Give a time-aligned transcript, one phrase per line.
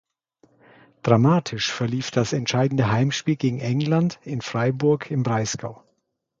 [1.03, 5.83] Dramatisch verlief das entscheidende Heimspiel gegen England in Freiburg im Breisgau.